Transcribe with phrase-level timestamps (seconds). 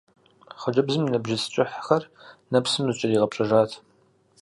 [0.59, 2.03] Хъыджэбзым и нэбжьыц кӀыхьхэр
[2.51, 3.71] нэпсым зэкӀэригъэпщӀэжат.